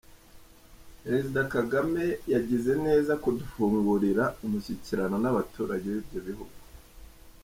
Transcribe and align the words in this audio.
Perezida 1.01 1.41
Kagame 1.53 2.05
yagize 2.33 2.71
neza 2.85 3.11
kudufungurira 3.23 4.23
umushyikirano 4.45 5.15
n’abaturage 5.23 5.87
b’ibyo 5.93 6.19
bihugu. 6.27 6.55